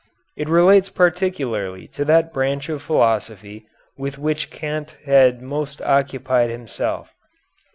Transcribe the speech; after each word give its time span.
It 0.35 0.49
relates 0.49 0.89
particularly 0.89 1.85
to 1.89 2.03
that 2.05 2.33
branch 2.33 2.69
of 2.69 2.81
philosophy 2.81 3.67
with 3.99 4.17
which 4.17 4.49
Kant 4.49 4.95
had 5.05 5.43
most 5.43 5.79
occupied 5.83 6.49
himself. 6.49 7.11